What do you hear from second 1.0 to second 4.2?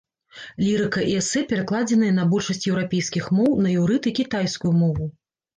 і эсэ перакладзеныя на большасць еўрапейскіх моў, на іўрыт і